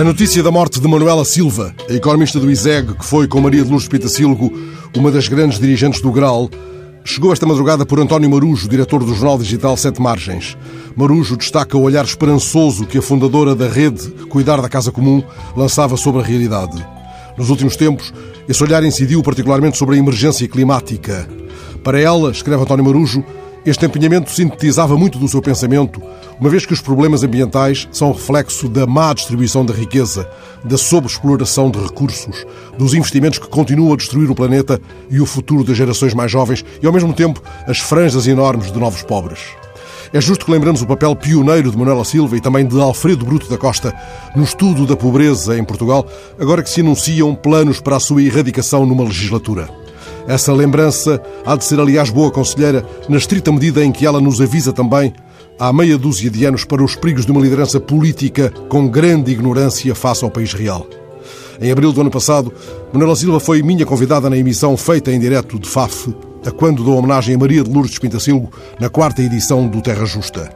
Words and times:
A 0.00 0.02
notícia 0.02 0.42
da 0.42 0.50
morte 0.50 0.80
de 0.80 0.88
Manuela 0.88 1.26
Silva, 1.26 1.74
a 1.86 1.92
economista 1.92 2.40
do 2.40 2.50
ISEG, 2.50 2.94
que 2.94 3.04
foi 3.04 3.28
com 3.28 3.38
Maria 3.38 3.62
de 3.62 3.68
Lourdes 3.68 3.86
Pitacilgo 3.86 4.50
uma 4.96 5.10
das 5.10 5.28
grandes 5.28 5.60
dirigentes 5.60 6.00
do 6.00 6.10
Graal, 6.10 6.48
chegou 7.04 7.34
esta 7.34 7.44
madrugada 7.44 7.84
por 7.84 8.00
António 8.00 8.30
Marujo, 8.30 8.66
diretor 8.66 9.04
do 9.04 9.14
jornal 9.14 9.36
digital 9.36 9.76
Sete 9.76 10.00
Margens. 10.00 10.56
Marujo 10.96 11.36
destaca 11.36 11.76
o 11.76 11.82
olhar 11.82 12.02
esperançoso 12.02 12.86
que 12.86 12.96
a 12.96 13.02
fundadora 13.02 13.54
da 13.54 13.68
rede 13.68 14.08
Cuidar 14.30 14.62
da 14.62 14.70
Casa 14.70 14.90
Comum 14.90 15.22
lançava 15.54 15.98
sobre 15.98 16.22
a 16.22 16.24
realidade. 16.24 16.82
Nos 17.36 17.50
últimos 17.50 17.76
tempos, 17.76 18.10
esse 18.48 18.64
olhar 18.64 18.82
incidiu 18.82 19.22
particularmente 19.22 19.76
sobre 19.76 19.96
a 19.96 19.98
emergência 19.98 20.48
climática. 20.48 21.28
Para 21.84 22.00
ela, 22.00 22.30
escreve 22.30 22.62
António 22.62 22.86
Marujo, 22.86 23.22
este 23.66 23.84
empenhamento 23.84 24.30
sintetizava 24.30 24.96
muito 24.96 25.18
do 25.18 25.28
seu 25.28 25.42
pensamento, 25.42 26.00
uma 26.40 26.48
vez 26.48 26.64
que 26.64 26.72
os 26.72 26.80
problemas 26.80 27.22
ambientais 27.22 27.86
são 27.92 28.12
reflexo 28.12 28.66
da 28.66 28.86
má 28.86 29.12
distribuição 29.12 29.64
da 29.64 29.74
riqueza, 29.74 30.26
da 30.64 30.78
sobreexploração 30.78 31.70
de 31.70 31.78
recursos, 31.78 32.46
dos 32.78 32.94
investimentos 32.94 33.38
que 33.38 33.46
continuam 33.46 33.92
a 33.92 33.96
destruir 33.96 34.30
o 34.30 34.34
planeta 34.34 34.80
e 35.10 35.20
o 35.20 35.26
futuro 35.26 35.62
das 35.62 35.76
gerações 35.76 36.14
mais 36.14 36.32
jovens 36.32 36.64
e, 36.82 36.86
ao 36.86 36.92
mesmo 36.92 37.12
tempo, 37.12 37.42
as 37.66 37.78
franjas 37.78 38.26
enormes 38.26 38.72
de 38.72 38.78
novos 38.78 39.02
pobres. 39.02 39.40
É 40.12 40.20
justo 40.20 40.46
que 40.46 40.50
lembramos 40.50 40.80
o 40.80 40.86
papel 40.86 41.14
pioneiro 41.14 41.70
de 41.70 41.76
Manuela 41.76 42.04
Silva 42.04 42.36
e 42.36 42.40
também 42.40 42.66
de 42.66 42.80
Alfredo 42.80 43.24
Bruto 43.24 43.48
da 43.48 43.58
Costa 43.58 43.94
no 44.34 44.42
estudo 44.42 44.86
da 44.86 44.96
pobreza 44.96 45.58
em 45.58 45.62
Portugal, 45.62 46.06
agora 46.38 46.62
que 46.62 46.70
se 46.70 46.80
anunciam 46.80 47.34
planos 47.34 47.80
para 47.80 47.96
a 47.96 48.00
sua 48.00 48.22
erradicação 48.22 48.86
numa 48.86 49.04
legislatura. 49.04 49.68
Essa 50.26 50.52
lembrança 50.52 51.22
há 51.44 51.54
de 51.54 51.64
ser, 51.64 51.78
aliás, 51.78 52.10
boa 52.10 52.30
conselheira, 52.30 52.84
na 53.08 53.18
estrita 53.18 53.52
medida 53.52 53.84
em 53.84 53.92
que 53.92 54.06
ela 54.06 54.20
nos 54.20 54.40
avisa 54.40 54.72
também, 54.72 55.12
há 55.60 55.70
meia 55.74 55.98
dúzia 55.98 56.30
de 56.30 56.46
anos, 56.46 56.64
para 56.64 56.82
os 56.82 56.96
perigos 56.96 57.26
de 57.26 57.32
uma 57.32 57.40
liderança 57.42 57.78
política 57.78 58.50
com 58.70 58.88
grande 58.88 59.30
ignorância 59.30 59.94
face 59.94 60.24
ao 60.24 60.30
país 60.30 60.54
real. 60.54 60.86
Em 61.60 61.70
abril 61.70 61.92
do 61.92 62.00
ano 62.00 62.10
passado, 62.10 62.50
Manuela 62.90 63.14
Silva 63.14 63.38
foi 63.38 63.62
minha 63.62 63.84
convidada 63.84 64.30
na 64.30 64.38
emissão 64.38 64.74
feita 64.74 65.12
em 65.12 65.20
direto 65.20 65.58
de 65.58 65.68
FAF, 65.68 66.14
a 66.46 66.50
quando 66.50 66.82
dou 66.82 66.96
homenagem 66.96 67.34
a 67.34 67.38
Maria 67.38 67.62
de 67.62 67.70
Lourdes 67.70 67.98
Pintacilgo, 67.98 68.50
na 68.80 68.88
quarta 68.88 69.22
edição 69.22 69.68
do 69.68 69.82
Terra 69.82 70.06
Justa. 70.06 70.50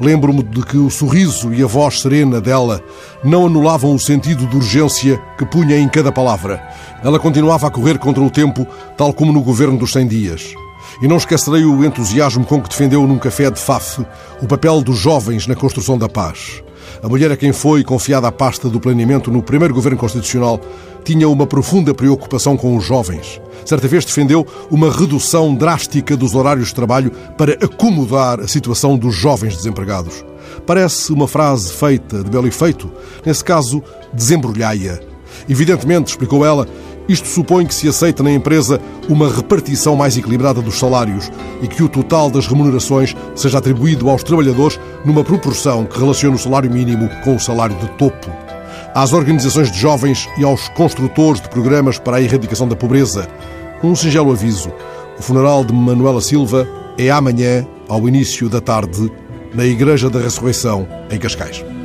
Lembro-me 0.00 0.42
de 0.42 0.62
que 0.62 0.78
o 0.78 0.88
sorriso 0.90 1.52
e 1.52 1.62
a 1.62 1.66
voz 1.66 2.00
serena 2.00 2.40
dela 2.40 2.82
não 3.22 3.46
anulavam 3.46 3.94
o 3.94 3.98
sentido 3.98 4.46
de 4.46 4.56
urgência 4.56 5.20
que 5.36 5.44
punha 5.44 5.78
em 5.78 5.88
cada 5.88 6.10
palavra. 6.10 6.66
Ela 7.04 7.18
continuava 7.18 7.66
a 7.66 7.70
correr 7.70 7.98
contra 7.98 8.22
o 8.22 8.30
tempo, 8.30 8.66
tal 8.96 9.12
como 9.12 9.32
no 9.32 9.42
governo 9.42 9.78
dos 9.78 9.92
100 9.92 10.06
dias. 10.06 10.65
E 11.00 11.06
não 11.06 11.16
esquecerei 11.16 11.64
o 11.64 11.84
entusiasmo 11.84 12.44
com 12.44 12.60
que 12.60 12.70
defendeu 12.70 13.06
num 13.06 13.18
café 13.18 13.50
de 13.50 13.60
Faf 13.60 14.04
o 14.40 14.46
papel 14.46 14.80
dos 14.80 14.98
jovens 14.98 15.46
na 15.46 15.54
construção 15.54 15.98
da 15.98 16.08
paz. 16.08 16.62
A 17.02 17.08
mulher 17.08 17.30
a 17.30 17.36
quem 17.36 17.52
foi 17.52 17.84
confiada 17.84 18.28
a 18.28 18.32
pasta 18.32 18.68
do 18.68 18.80
planeamento 18.80 19.30
no 19.30 19.42
primeiro 19.42 19.74
governo 19.74 19.98
constitucional 19.98 20.60
tinha 21.04 21.28
uma 21.28 21.46
profunda 21.46 21.92
preocupação 21.92 22.56
com 22.56 22.76
os 22.76 22.84
jovens. 22.84 23.40
Certa 23.64 23.86
vez 23.86 24.04
defendeu 24.04 24.46
uma 24.70 24.90
redução 24.90 25.54
drástica 25.54 26.16
dos 26.16 26.34
horários 26.34 26.68
de 26.68 26.74
trabalho 26.74 27.10
para 27.36 27.52
acomodar 27.54 28.40
a 28.40 28.48
situação 28.48 28.96
dos 28.96 29.14
jovens 29.14 29.56
desempregados. 29.56 30.24
Parece 30.66 31.12
uma 31.12 31.28
frase 31.28 31.72
feita 31.72 32.24
de 32.24 32.30
belo 32.30 32.46
efeito, 32.46 32.90
nesse 33.24 33.44
caso, 33.44 33.82
desembrulhai-a. 34.12 34.98
Evidentemente, 35.48 36.08
explicou 36.08 36.44
ela, 36.44 36.66
isto 37.08 37.28
supõe 37.28 37.66
que 37.66 37.74
se 37.74 37.88
aceita 37.88 38.22
na 38.22 38.32
empresa 38.32 38.80
uma 39.08 39.30
repartição 39.30 39.94
mais 39.94 40.16
equilibrada 40.16 40.60
dos 40.60 40.78
salários 40.78 41.30
e 41.62 41.68
que 41.68 41.82
o 41.82 41.88
total 41.88 42.30
das 42.30 42.46
remunerações 42.46 43.14
seja 43.34 43.58
atribuído 43.58 44.10
aos 44.10 44.24
trabalhadores 44.24 44.80
numa 45.04 45.22
proporção 45.22 45.84
que 45.84 45.98
relacione 45.98 46.34
o 46.34 46.38
salário 46.38 46.70
mínimo 46.70 47.08
com 47.22 47.36
o 47.36 47.40
salário 47.40 47.76
de 47.76 47.88
topo. 47.90 48.30
Às 48.94 49.12
organizações 49.12 49.70
de 49.70 49.78
jovens 49.78 50.28
e 50.38 50.44
aos 50.44 50.68
construtores 50.70 51.40
de 51.40 51.48
programas 51.48 51.98
para 51.98 52.16
a 52.16 52.22
erradicação 52.22 52.66
da 52.66 52.74
pobreza, 52.74 53.28
um 53.84 53.94
singelo 53.94 54.32
aviso. 54.32 54.72
O 55.18 55.22
funeral 55.22 55.64
de 55.64 55.72
Manuela 55.72 56.20
Silva 56.20 56.66
é 56.98 57.10
amanhã, 57.10 57.66
ao 57.88 58.08
início 58.08 58.48
da 58.48 58.60
tarde, 58.60 59.12
na 59.54 59.64
Igreja 59.64 60.10
da 60.10 60.18
Ressurreição, 60.18 60.88
em 61.10 61.18
Cascais. 61.18 61.75